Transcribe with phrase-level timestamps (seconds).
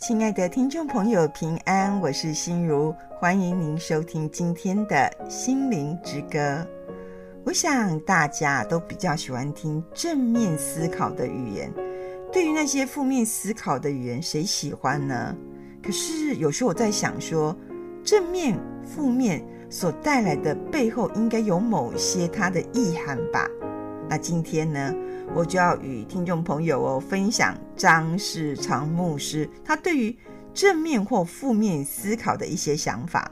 [0.00, 6.66] 亲爱的听众朋友，平安，我是心如，欢迎您收听今天的心灵之歌。
[7.44, 11.70] 我想大家都比较喜欢听正面思考的语言，
[12.32, 15.36] 对于那些负面思考的语言，谁喜欢呢？
[15.82, 17.54] 可是有时候我在想说，
[18.02, 23.46] 正面、负面所带来的背后，应该有某些它的意涵吧？
[24.10, 24.92] 那今天呢，
[25.36, 30.18] 我就要与听众朋友哦分享张世昌牧师他对于
[30.52, 33.30] 正面或负面思考的一些想法。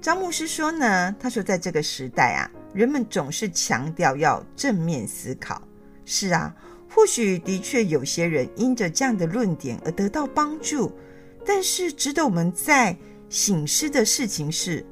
[0.00, 5.62] 张牧师说呢，他说在这个时代啊，人们总是强调要正面思考。
[6.04, 6.52] 是啊，
[6.92, 10.90] 或许的确有些人因着这样的论点而得到帮助，
[11.46, 12.96] 但是值得我们在
[13.28, 14.84] 省思的事情是，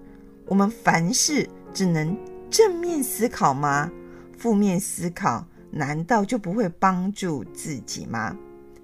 [0.47, 2.17] 我们凡事只能
[2.49, 3.91] 正面思考吗？
[4.37, 5.47] 负面思考？
[5.71, 8.35] 难道就不会帮助自己吗？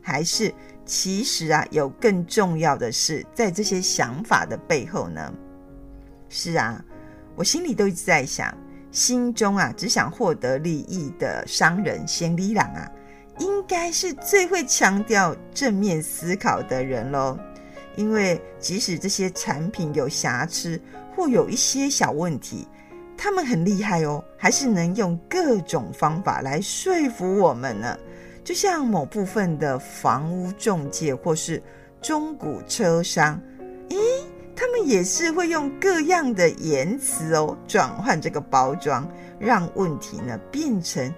[0.03, 0.53] 还是
[0.85, 5.33] 其实啊，有更重要的事在这些想法的背后呢？
[6.29, 6.85] 是啊，
[7.37, 8.53] 我心里都一直在想，
[8.91, 12.91] 心中啊只想获得利益的商人先利郎啊，
[13.39, 17.39] 应该是最会强调正面思考的人喽。
[17.95, 20.81] 因为即使这些产品有瑕疵
[21.15, 22.67] 或有一些小问题。
[23.23, 27.97] 他们很厉害哦，还是能用各种方法来说服我们呢。
[28.43, 31.63] 就像某部分的房屋中介或是
[32.01, 33.41] 中古车商，
[33.91, 33.97] 咦，
[34.57, 41.15] 他们也是会用各样的言辞哦，转换这个包装，让问题呢变成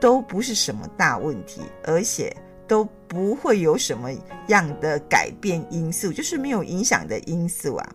[0.00, 2.34] 都不是什么大问题，而且
[2.66, 4.08] 都不会有什么
[4.46, 7.94] 样的改变因素，就是没有影响的因素啊。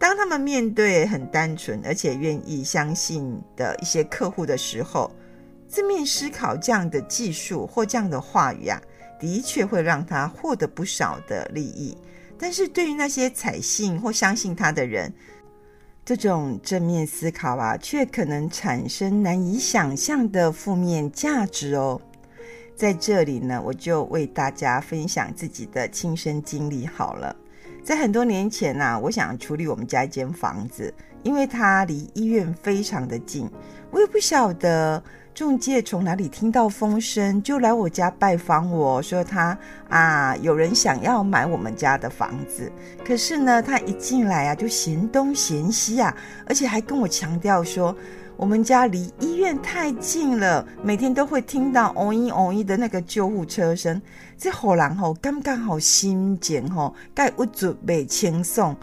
[0.00, 5.12] 当他们面对很单纯而且愿意相信的一些客户的时候，
[5.68, 8.80] 正面思考这样的技术或这样的话语啊，
[9.20, 11.94] 的确会让他获得不少的利益。
[12.38, 15.12] 但是对于那些采信或相信他的人，
[16.02, 22.00] 这种正面思考啊，却可能产生难以想象的负面价值哦。
[22.74, 27.36] 在这里呢，我就为大家分享自己的亲身经历好了。
[27.90, 33.50] 在很多年前呐、我想处理我们家一间房子，因为它离医院非常的近。
[33.90, 35.02] 我也不晓得
[35.34, 39.58] 中介从哪里听到风声，就来我家拜访我说他
[39.88, 42.70] 啊，有人想要买我们家的房子。
[43.04, 47.92] 可是呢，他一进来啊，就嫌东嫌西啊，而且还跟我强调说。
[48.40, 54.00] 我们家离医院太近了，每天都会听到“嗡一嗡一”的那个救护车声。
[54.38, 58.74] 这好人吼，刚刚好心情吼，该不准备轻送。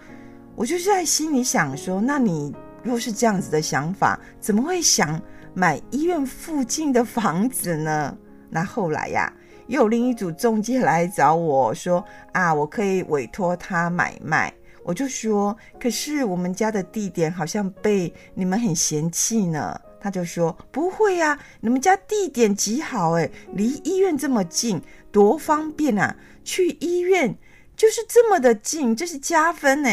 [0.55, 5.19] 我就是在心里想说，那你若是这样子的想法，怎么会想
[5.55, 8.15] 买医院附近的房子呢？
[8.51, 9.33] 那后来呀，
[9.65, 14.53] 又有另一组中介来找我说啊，我可以委托他买卖。
[14.87, 19.77] 我就说，可是我们家的地点好像被你们很嫌弃呢。
[19.99, 24.81] 他就说不会呀，你们家地点极好诶，离医院这么近，
[25.11, 26.15] 多方便啊！
[26.45, 27.35] 去医院
[27.75, 29.89] 就是这么的近，这是加分呢。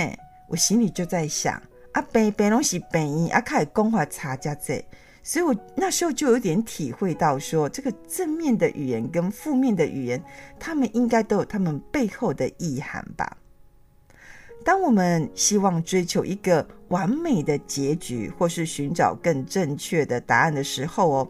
[0.48, 4.84] 我心里就在想，啊，北北东西北医啊，开公话差价这，
[5.24, 10.22] 所以我那时候就有点体会到说，这个正面的语言跟负面的语言，
[10.60, 13.36] 他们应该都有他们背后的意涵吧。
[14.64, 21.28] 当我们希望追求一个完美的结局，或是寻找更正确的答案的时候哦，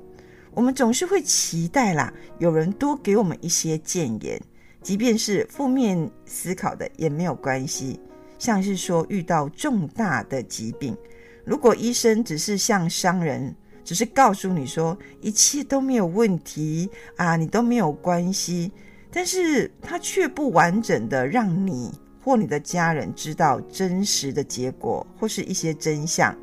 [0.52, 4.40] 我们总是会期待啦，有人多给我们一些建言，
[4.80, 7.98] 即便是负面思考的也没有关系。
[8.38, 10.96] 像是说遇到重大的疾病，
[11.44, 13.52] 如果医生只是像商人，
[13.84, 18.70] 只是告诉你说一切都没有问题啊，你都没有关系，
[19.10, 21.90] 但是他却不完整的让你。
[22.24, 26.34] 或你的家人知道真实的结果，或是一些真相，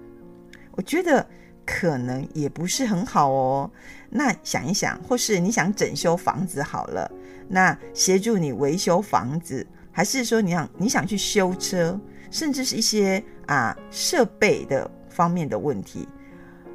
[0.74, 1.28] 我觉得
[1.66, 3.72] 可能也不是很好哦。
[4.08, 7.12] 那想一想，或是你想整修房子好了，
[7.48, 12.00] 那协助你维修房子，还是说你想你想去修车，
[12.30, 16.08] 甚至是一些啊设备的方面的问题，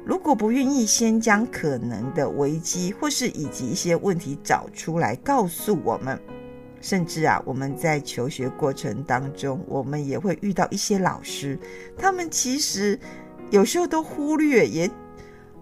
[0.03, 6.19] 如果不愿意先将可能的危机或是以及一些问题找出来告诉我们。
[6.81, 11.57] 甚至啊，我们在求学过程当中，我们也会遇到一些老师，
[11.97, 12.99] 他们其实
[13.49, 14.89] 有时候都忽略，也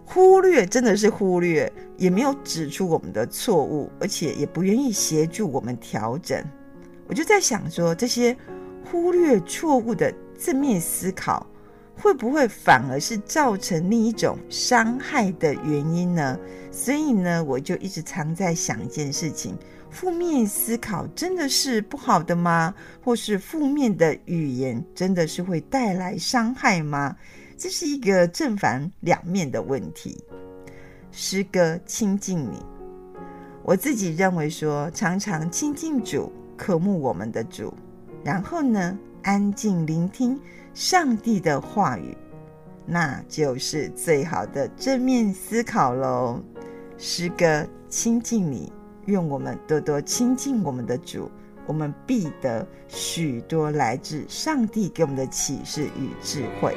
[0.06, 6.44] 忽略，真的是忽略，也没有指出我们的错误，而且也不愿意协助我们调整。
[7.08, 8.36] 我就在想说，这些
[8.92, 11.48] 忽略错误的正面思考，
[11.96, 16.38] 会不会反而是造成另一种伤害的原因呢？
[16.72, 19.58] 所以呢，我就一直常在想一件事情。
[19.96, 22.76] 负面思考真的是不好的吗？
[23.02, 27.16] 或是负面的语言真的是会带来伤害吗？
[27.58, 30.22] 这是一个正反两面的问题。
[31.14, 32.62] 诗歌亲近你，
[33.64, 37.74] 我自己认为说，常常亲近主，渴慕我们的主，
[38.22, 40.38] 然后呢，安静聆听
[40.74, 42.18] 上帝的话语，
[42.86, 46.44] 那就是最好的正面思考喽。
[46.98, 48.75] 诗歌亲近你。
[49.06, 51.30] 愿我们多多亲近我们的主，
[51.66, 56.76] 我们必得许多来自上帝给我们的启示与智慧。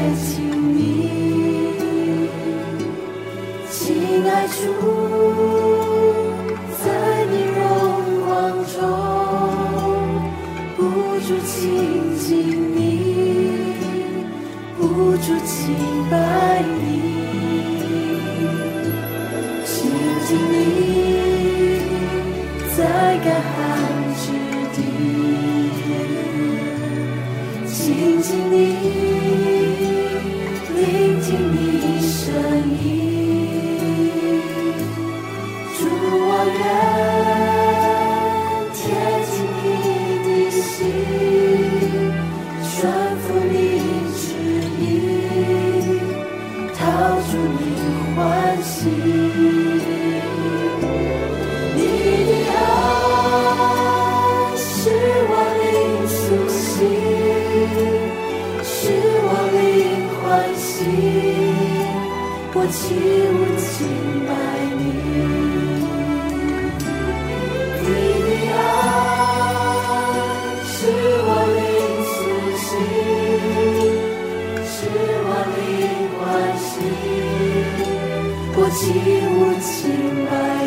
[0.00, 0.48] 贴近
[0.78, 0.80] 你，
[3.70, 3.76] 亲
[4.26, 4.56] 爱处，
[6.82, 6.84] 在
[7.30, 7.60] 你柔
[8.24, 8.28] 光
[8.64, 8.78] 中，
[10.74, 10.80] 不
[11.20, 12.24] 住亲近
[12.74, 12.78] 你，
[14.78, 14.82] 不
[15.18, 15.76] 住亲
[16.10, 16.14] 拜
[16.80, 16.80] 你，
[19.66, 19.76] 亲
[20.26, 20.56] 近你，
[22.74, 22.78] 在
[23.22, 23.49] 感。
[63.00, 63.02] 一
[63.32, 63.72] 无轻
[64.26, 64.30] 薄，
[64.78, 64.80] 你，
[67.80, 67.88] 你
[68.26, 68.58] 的爱
[70.66, 70.70] 是
[71.26, 71.58] 我灵
[72.10, 72.12] 苏，
[74.66, 74.70] 是
[75.28, 75.28] 我，
[80.30, 80.59] 我。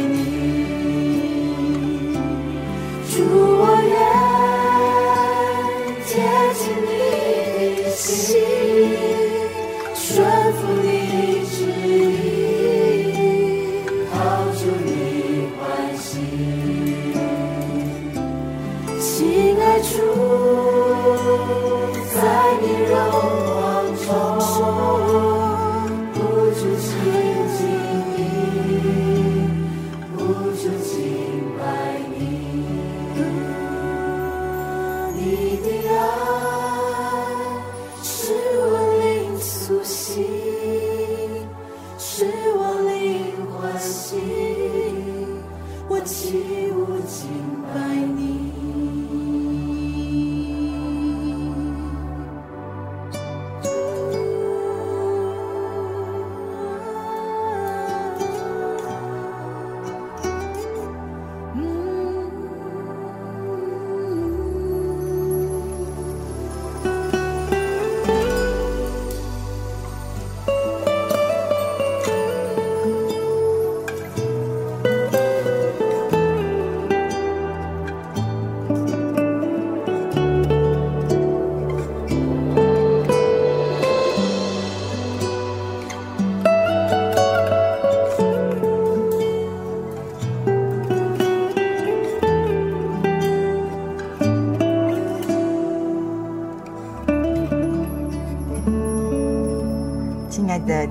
[46.06, 47.30] 起舞尽
[47.74, 48.23] 百年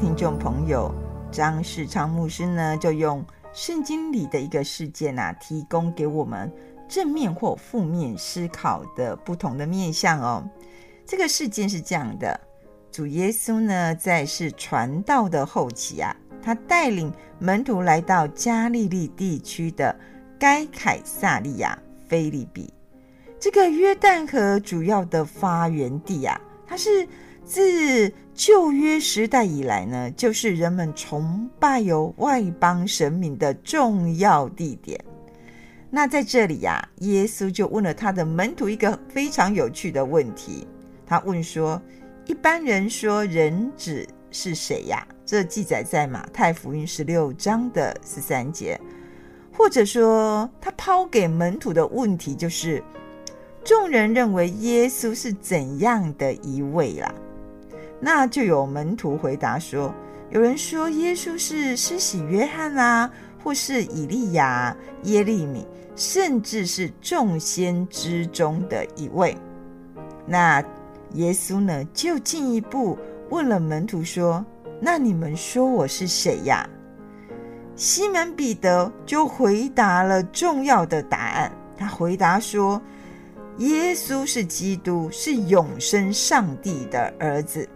[0.02, 0.92] 听众朋友
[1.30, 6.52] 张世昌牧师呢，就用圣经里的一个事件啊，提供给我们
[6.88, 10.44] 正面或负面思考的不同的面向哦。
[11.06, 12.38] 这个事件是这样的：
[12.90, 19.94] 主耶稣呢，在是传道的后期啊，他带领门徒来到加利利地区的
[20.36, 21.78] 该凯撒利亚
[22.08, 22.74] 菲利比，
[23.38, 27.06] 这个约旦河主要的发源地啊，它是。
[27.44, 34.98] 自旧约时代以来呢，就是人们崇拜有外邦神明的重要地点。
[35.90, 40.66] 那在这里呀、耶稣就问了他的门徒一个非常有趣的问题。
[41.04, 41.80] 他问说
[42.24, 48.80] ：“一般人说人子是谁呀？”这记载在马太福音十六章的十三节。
[49.52, 52.82] 或者说，他抛给门徒的问题就是：
[53.62, 57.14] 众人认为耶稣是怎样的一位啦？
[58.04, 59.94] 那就有门徒回答说
[60.30, 63.08] ：“有人说耶稣是施洗约翰啊，
[63.44, 69.36] 或是以利亚、耶利米，甚至是众先知中的一位。”
[70.26, 70.60] 那
[71.12, 72.98] 耶稣呢，就进一步
[73.30, 74.44] 问了门徒说
[74.82, 76.68] ：“那你们说我是谁呀？”
[77.76, 82.82] 西门彼得就回答了重要的答案，他回答说
[83.58, 87.68] ：“耶稣是基督，是永生上帝的儿子。”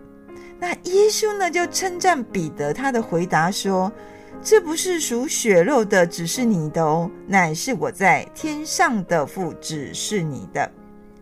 [0.59, 3.93] 那耶稣呢，就称赞彼得，他的回答说
[4.43, 10.71] ：“这不是属血肉的，只是你的哦，乃是我在天上的父只是你的。”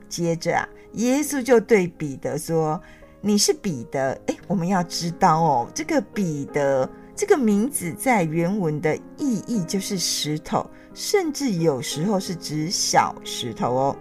[0.08, 2.80] 接着啊，耶稣就对彼得说
[3.20, 10.64] ：“你是彼得。”诶，我们要知道哦，这个彼得这个名字在原文的意义就是石头，
[10.94, 13.96] 甚至有时候是指小石头哦。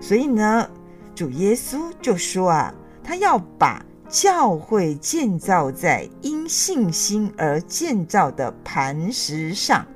[0.00, 0.70] 所以呢，
[1.12, 3.84] 主耶稣就说啊，他要把。
[4.08, 9.86] 教会建造在因信心而建造的磐石上，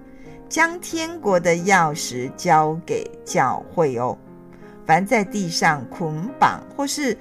[0.50, 4.16] 将天国的钥匙交给教会哦。
[4.85, 7.16] 凡在地上捆绑或是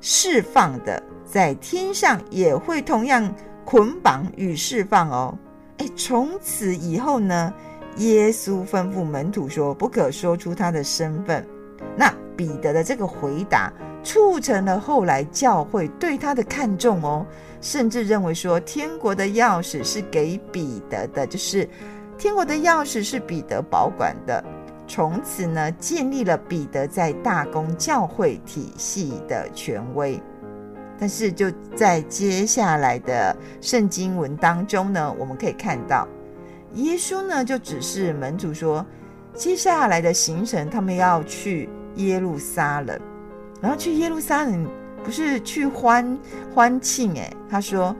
[0.00, 3.32] 释放的，在天上也会同样
[3.64, 5.38] 捆绑与释放哦。
[5.78, 7.54] 诶，从此以后呢，
[7.98, 11.46] 耶稣吩咐门徒说，不可说出他的身份。
[11.96, 13.72] 那彼得的这个回答。
[14.06, 17.26] 促成了后来教会对他的看重哦，
[17.60, 21.68] 甚至认为说天国的钥匙是给彼得的，就是
[22.16, 24.44] 天国的钥匙是彼得保管的。
[24.86, 30.22] 从此呢，建立了彼得在大公教会体系的权威。
[31.00, 36.06] 但是就在接下来的圣经文当中呢，我们可以看到
[36.74, 38.86] 耶稣呢就指示门徒说，
[39.34, 42.96] 接下来的行程他们要去耶路撒冷。
[43.66, 44.64] 然后去耶路撒冷，
[45.02, 46.16] 不是去欢
[46.54, 47.92] 欢庆诶，他说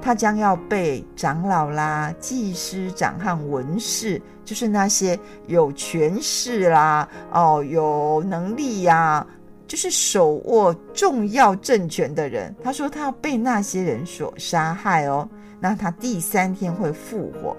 [0.00, 9.24] 他将要被长老啦、祭司长和文士，就是那些有权势啦、哦有能力呀、
[9.68, 12.52] 就是手握重要政权的人。
[12.60, 15.28] 他说他要被那些人所杀害哦。
[15.60, 17.56] 那他第三天会复活。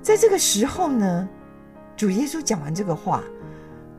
[0.00, 1.28] 在这个时候呢，
[1.96, 3.20] 主耶稣讲完这个话。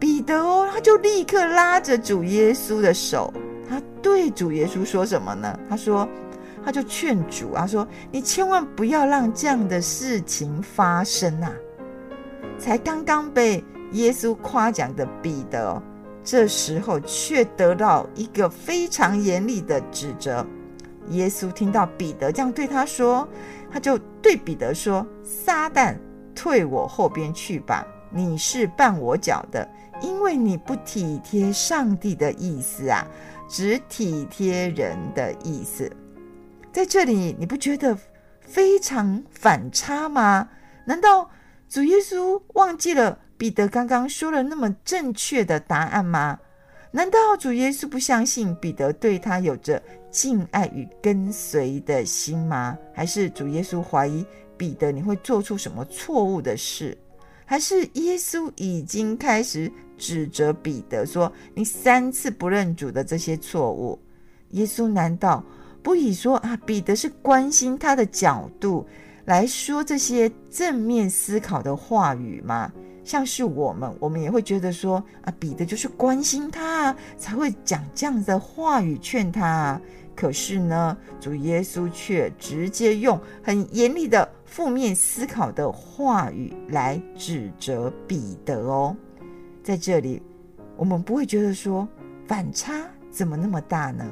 [0.03, 3.33] 彼得哦，他就立刻拉着主耶稣的手，
[3.69, 5.57] 他对主耶稣说什么呢？
[5.69, 6.05] 他说，
[6.65, 11.49] 他就劝主啊，说你千万不要让这样的事情发生啊！
[12.59, 15.81] 才刚刚被耶稣夸奖的彼得，
[16.21, 20.45] 这时候却得到一个非常严厉的指责。
[21.11, 23.25] 耶稣听到彼得这样对他说，
[23.71, 25.95] 他就对彼得说：“撒旦，
[26.35, 27.87] 退我后边去吧！
[28.09, 29.65] 你是绊我脚的。”
[30.03, 33.07] 因为你不体贴上帝的意思啊，
[33.49, 35.89] 只体贴人的意思，
[36.71, 37.97] 在这里你不觉得
[38.41, 40.49] 非常反差吗？
[40.85, 41.29] 难道
[41.69, 46.37] 主耶稣忘记了彼得刚刚说了那么正确的答案吗？
[46.91, 49.81] 难道主耶稣不相信彼得对他有着
[50.11, 52.77] 敬爱与跟随的心吗？
[52.93, 54.25] 还是主耶稣怀疑
[54.57, 56.97] 彼得你会做出什么错误的事？
[57.45, 63.99] 还是耶稣已经开始指责彼得说你三次不认主的这些错误？
[64.51, 65.43] 耶稣难道
[65.81, 68.85] 不以说啊彼得是关心他的角度
[69.25, 72.71] 来说这些正面思考的话语吗？
[73.03, 79.81] 像是我们，我们也会觉得说啊，彼得就是关心他啊，才会讲这样的话语劝他啊。
[80.15, 88.95] 可是呢，主耶稣却直接用很严厉的负面思考的话语来指责彼得哦。
[89.63, 90.21] 在这里，
[90.75, 91.87] 我们不会觉得说
[92.27, 94.05] 反差怎么那么大呢？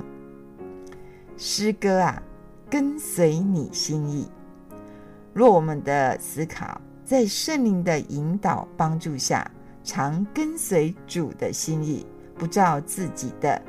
[1.37, 2.21] 诗歌啊，
[2.69, 4.29] 跟随你心意。
[5.33, 9.49] 若我们的思考，在圣灵的引导帮助下，
[9.83, 12.05] 常跟随主的心意，
[12.35, 13.61] 不照自己的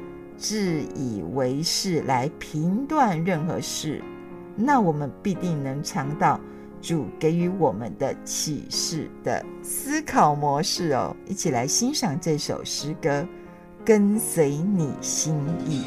[0.42, 4.02] 自以为是来评断任何事，
[4.56, 6.40] 那我们必定能尝到
[6.80, 11.14] 主给予我们的启示的思考模式哦。
[11.28, 13.24] 一起来欣赏这首诗歌，
[13.84, 15.32] 跟随你心
[15.64, 15.84] 意。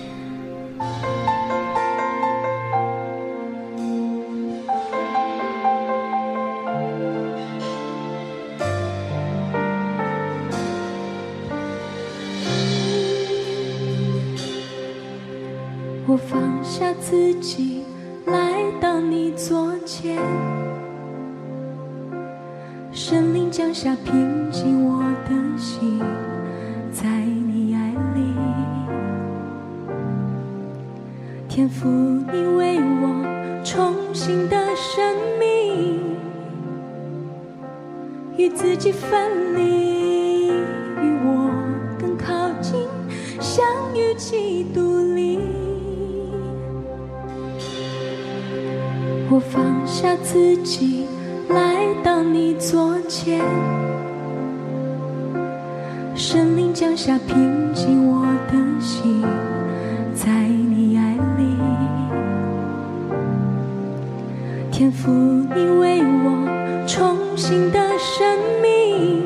[65.06, 65.14] 天父
[65.54, 69.22] 你为我重新的生命，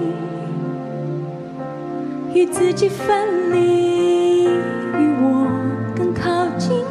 [2.34, 5.48] 与自己分离，与我
[5.96, 6.84] 更靠近，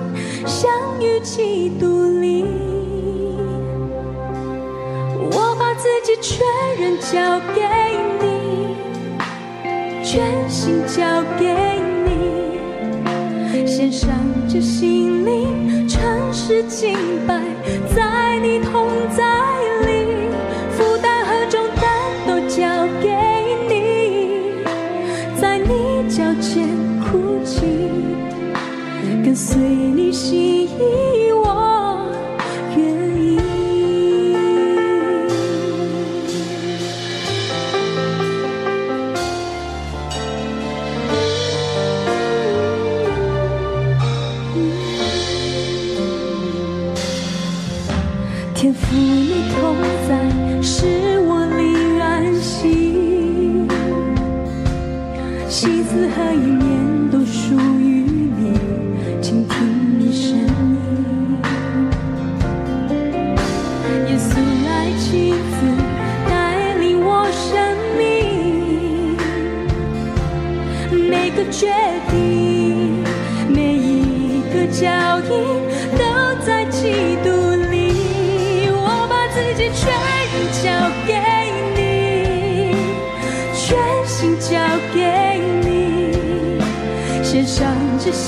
[0.47, 0.71] 相
[1.03, 2.47] 遇即独立。
[5.33, 6.17] 我把自己。
[6.21, 6.45] 全
[6.81, 7.63] 人交给
[8.21, 8.75] 你，
[10.03, 11.55] 全心交给
[12.05, 14.11] 你，献上
[14.49, 16.01] 这心灵，诚
[16.33, 16.97] 实敬
[17.27, 17.41] 拜，
[29.41, 32.11] 随你心意，我
[32.77, 32.83] 愿
[33.17, 33.39] 意。
[48.57, 49.77] 天赋你同
[50.09, 50.11] 在，
[50.61, 52.67] 使我灵安息，
[55.49, 56.58] 心思还影。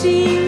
[0.03, 0.40] see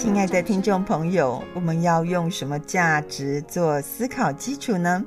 [0.00, 5.04] 亲爱的听众朋友，我们要用什么价值做思考基础呢？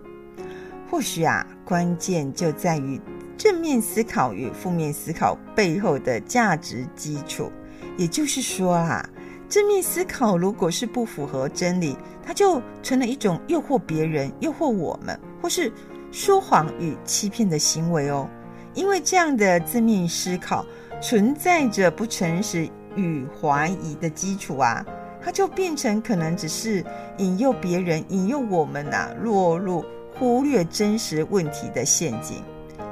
[0.89, 2.99] 或许啊，关键就在于
[3.37, 7.49] 正面思考与负面思考背后的价值基础。
[7.95, 9.09] 也就是说啊，
[9.47, 15.71] 正面思考如果是不符合真理，它就成了一种诱惑别人、诱惑我们，或是
[16.11, 18.29] 说谎与欺骗的行为哦。
[18.73, 20.65] 因为这样的正面思考
[21.01, 24.85] 存在着不诚实与怀疑的基础啊，
[25.23, 26.83] 它就变成可能只是
[27.17, 29.85] 引诱别人、引诱我们呐、落入
[30.17, 32.43] 忽略真实问题的陷阱。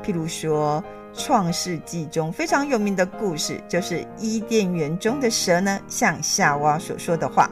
[0.04, 0.84] 譬如说，
[1.22, 7.50] 《创世纪》中非常有名的故事，就是伊甸园中的蛇呢，向夏娃所说的话，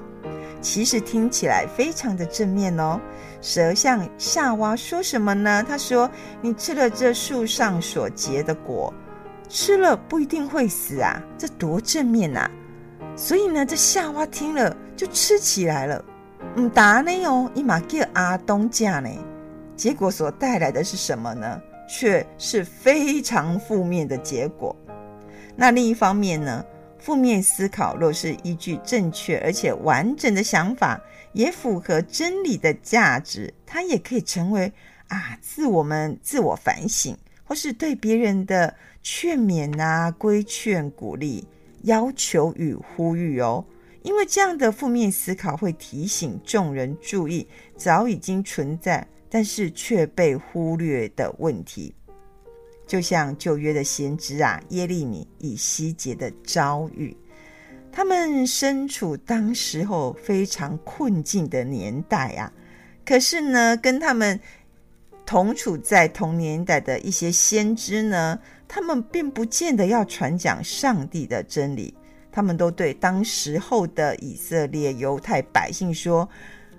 [0.62, 3.00] 其实听起来非常的正面哦。
[3.42, 5.64] 蛇向夏娃说什么呢？
[5.68, 6.10] 他说
[6.42, 8.92] ：“你吃了这树上所结的果，
[9.50, 12.52] 吃了不一定会死啊，这多正面呐、啊！”
[13.16, 16.04] 所以呢，这夏娃听了就吃起来了。
[16.56, 19.10] 唔打呢哦，伊玛叫阿东嫁呢，
[19.76, 21.62] 结果所带来的是什么呢？
[21.90, 24.76] 却是非常负面的结果。
[25.56, 26.64] 那另一方面呢？
[27.00, 31.00] 负面思考若是依据正确而且完整的想法，
[31.32, 34.74] 也符合真理的价值，它也可以成为
[35.08, 38.74] 啊，自我们自我反省，或是对别人的
[39.10, 41.48] 劝勉啊、规劝、鼓励、
[41.84, 43.66] 要求与呼吁哦。
[44.04, 51.96] 因为这样的负面思考会提醒众人注意早已经存在，但是却被忽略的问题。
[52.86, 57.16] 就像旧约的先知啊，耶利米、以西结的遭遇，
[57.90, 62.52] 他们身处当时候非常困境的年代啊。
[63.06, 64.38] 可是呢，跟他们
[65.26, 71.94] 同处在同年代的一些先知呢，他们并不见得要传讲上帝的真理，
[72.32, 76.28] 他们都对当时候的以色列犹太百姓说：“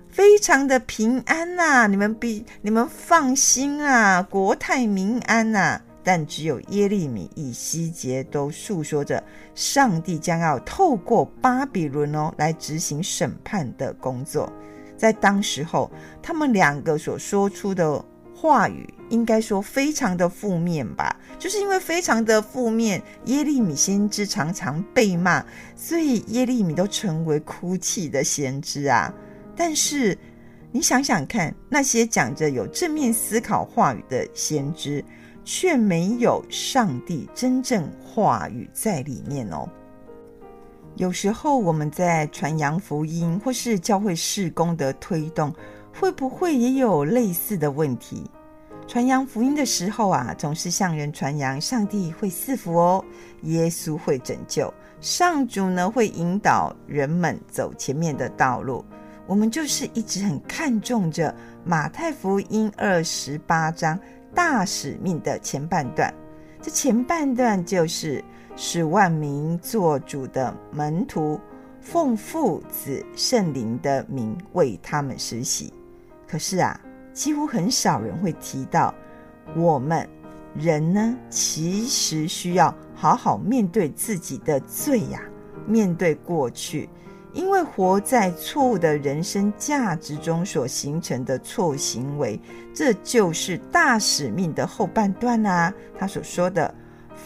[0.09, 9.21] 非常的平安呐、啊，你们比你们放心啊，国泰民安呐、啊。”但只有耶利米、以西结都诉说着
[9.53, 14.51] 上帝将要透过巴比伦哦来执行审判的工作。
[14.97, 21.15] 在当时候，他们两个所说出的话语，应该说非常的负面吧？
[21.37, 25.43] 就是因为非常的负面，耶利米先知常常被骂，
[25.75, 29.13] 所以耶利米都成为哭泣的先知啊。
[29.55, 30.17] 但是
[30.71, 35.03] 你想想看，那些讲着有正面思考话语的先知。
[35.45, 39.67] 却没有上帝真正话语在里面哦。
[40.95, 45.51] 有时候我们在传扬福音或是教会事工的推动，
[45.91, 48.29] 会不会也有类似的问题？
[48.89, 53.05] 传扬福音的时候啊，总是向人传扬上帝会赐福哦，
[53.43, 58.83] 耶稣会拯救，上主呢会引导人们走前面的道路。
[59.27, 61.31] 我们就是一直很看重着
[61.63, 63.97] 马太福音二十八章。
[64.33, 66.11] 大使命的前半段，
[66.59, 68.23] 这前半段就是
[68.55, 71.39] 使万民作主的门徒，
[71.79, 75.71] 奉父子圣灵的名为他们施洗。
[76.27, 76.79] 可是啊，
[77.13, 78.93] 几乎很少人会提到
[79.55, 80.07] 我们
[80.55, 85.21] 人呢，其实需要好好面对自己的罪呀，
[85.67, 86.89] 面对过去，
[87.33, 92.39] 因为活在错误的人生价值中所形成的错误行为，
[92.73, 95.73] 这就是大使命的后半段啊。
[95.97, 96.73] 他所说的，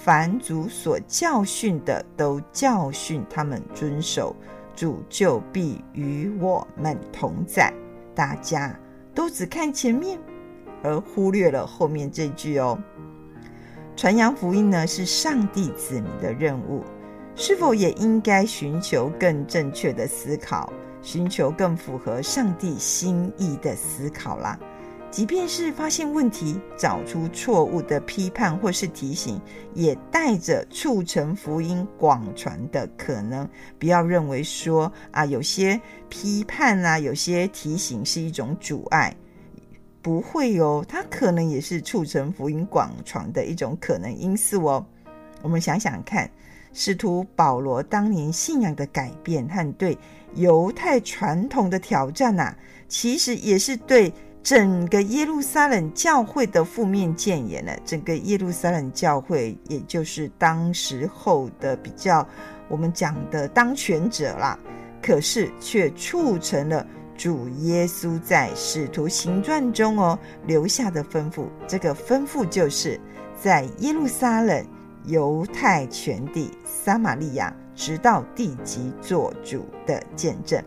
[0.04, 4.36] 凡主所教训的，都教训他们遵守，
[4.76, 7.72] 主就必与我们同在。
[8.13, 8.78] 大家
[9.13, 10.19] 都只看前面，
[10.84, 12.78] 而忽略了后面这句哦。
[13.95, 16.84] 传扬福音呢，是上帝子民的任务，
[17.36, 24.60] 是否也应该寻求更正确的思考，寻求更符合上帝心意的思考啦？
[25.13, 29.39] 即便是发现问题，找出错误的批判或是提醒，
[29.76, 33.47] 也带着促成福音广传的可能。
[33.78, 39.15] 不要认为说啊，有些批判啊，有些提醒是一种阻碍。
[40.02, 44.84] 不会哦，它可能也是促成福音广传的一种可能因素哦。
[45.43, 46.28] 我们想想看，
[46.73, 49.95] 使徒保罗当年信仰的改变和对
[50.34, 52.56] 犹太传统的挑战呐，
[52.88, 54.12] 其实也是对
[54.43, 57.71] 整个耶路撒冷教会的负面谏言呢。
[57.86, 62.27] 整个耶路撒冷教会，也就是当时候的比较
[62.67, 64.60] 我们讲的当权者啦，
[65.01, 66.86] 可是却促成了。
[67.15, 72.99] 主耶稣在使徒行传中哦留下的吩咐，这个吩咐就是
[73.39, 74.65] 在耶路撒冷、
[75.06, 80.62] 犹太全地、撒玛利亚，直到地极做主的见证。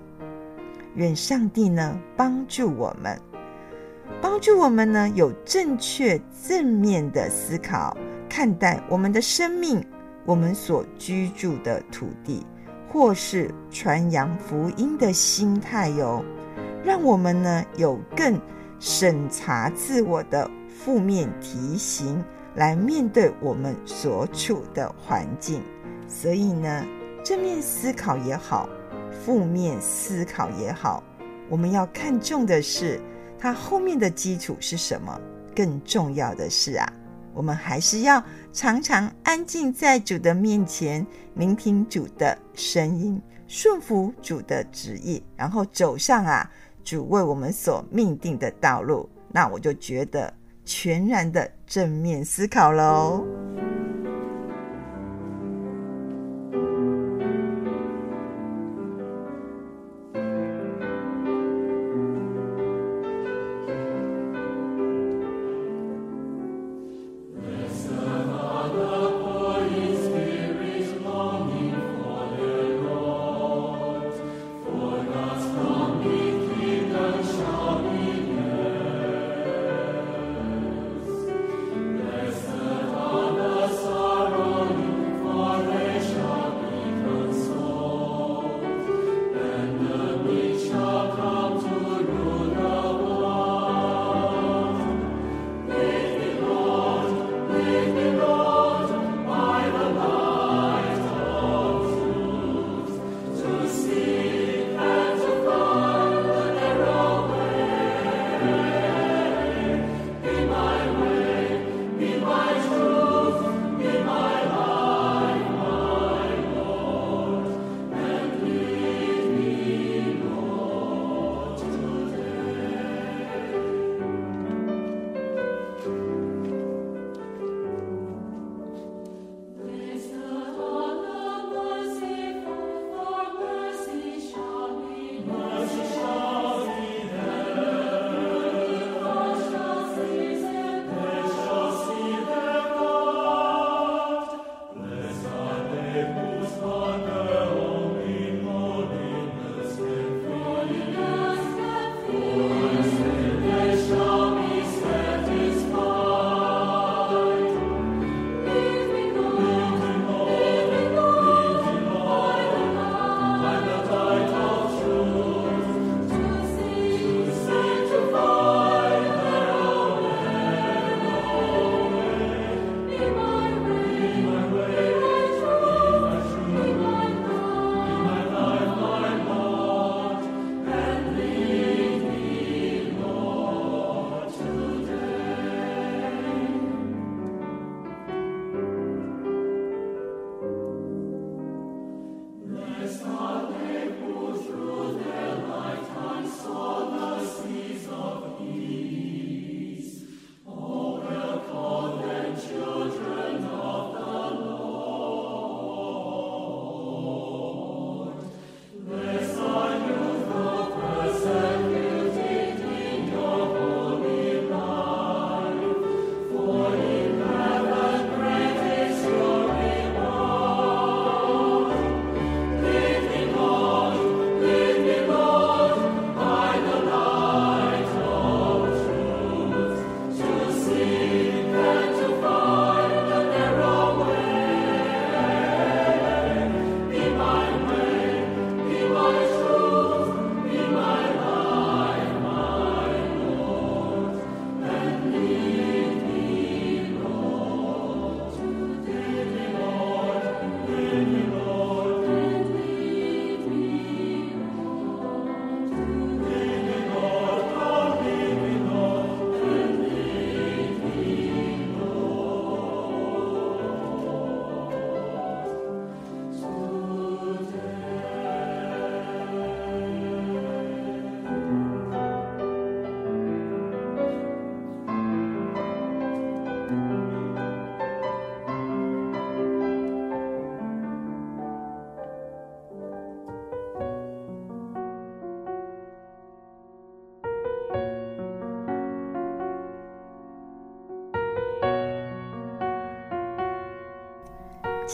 [0.94, 3.20] 愿上帝呢帮助我们，
[4.20, 7.96] 帮助我们呢有正确正面的思考，
[8.28, 9.84] 看待我们的生命，
[10.24, 12.44] 我们所居住的土地，
[12.88, 16.24] 或是传扬福音的心态哟。
[16.84, 18.40] 让我们呢有更
[18.78, 22.22] 审查自我的负面提醒，
[22.54, 25.60] 来面对我们所处的环境。
[26.08, 26.86] 所以呢，
[27.24, 28.68] 正面思考也好，
[29.24, 31.02] 负面思考也好，
[31.48, 33.00] 我们要看重的是
[33.46, 35.20] 它后面的基础是什么。
[35.54, 36.92] 更重要的是啊，
[37.32, 41.06] 我们还是要常常安静在主的面前，
[41.36, 46.50] 聆听主的声音，顺服主的旨意，然后走上啊。
[46.82, 50.32] 主为我们所命定的道路，那我就觉得
[50.64, 53.24] 全然的正面思考喽。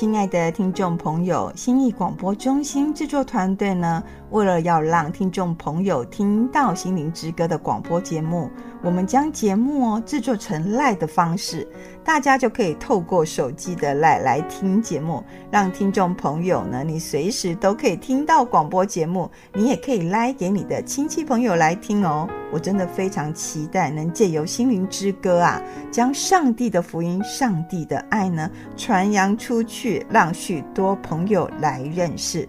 [0.03, 8.51] 亲爱的听众朋友，新意广播中心制作团队呢，为了要让听众朋友听到《心灵之歌》的广播节目，
[8.83, 11.69] 我们将节目哦制作成 LINE 的方式，
[12.03, 22.27] 大家就可以透过手机的 LINE 来听节目，让听众朋友呢，你随时都可以听到广播节目，你也可以 LINE 给你的亲戚朋友来听哦。
[22.51, 32.49] 我真的非常期待能借由《心灵之歌》啊，将上帝的福音、上帝的爱呢传扬出去，让许多朋友来认识。